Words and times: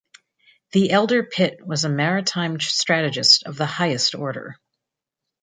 The 0.71 0.89
elder 0.89 1.21
Pitt 1.23 1.63
was 1.63 1.85
a 1.85 1.89
maritime 1.89 2.59
strategist 2.59 3.43
of 3.43 3.55
the 3.55 3.67
highest 3.67 4.15
order. 4.15 4.57